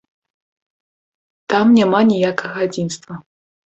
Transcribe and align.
Там 1.53 1.65
няма 1.81 1.99
ніякага 2.13 2.57
адзінства. 2.71 3.13